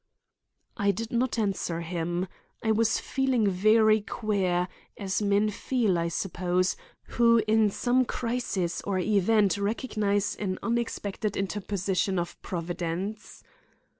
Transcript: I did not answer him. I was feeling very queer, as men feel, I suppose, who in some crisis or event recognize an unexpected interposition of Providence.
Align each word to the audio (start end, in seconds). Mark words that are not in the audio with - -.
I 0.77 0.89
did 0.89 1.11
not 1.11 1.37
answer 1.37 1.81
him. 1.81 2.25
I 2.63 2.71
was 2.71 2.97
feeling 2.99 3.47
very 3.47 4.01
queer, 4.01 4.67
as 4.97 5.21
men 5.21 5.51
feel, 5.51 5.95
I 5.99 6.07
suppose, 6.07 6.75
who 7.09 7.43
in 7.47 7.69
some 7.69 8.05
crisis 8.05 8.81
or 8.81 8.97
event 8.97 9.59
recognize 9.59 10.35
an 10.37 10.57
unexpected 10.63 11.37
interposition 11.37 12.17
of 12.17 12.41
Providence. 12.41 13.43